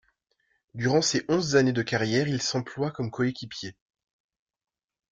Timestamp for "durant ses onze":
0.73-1.55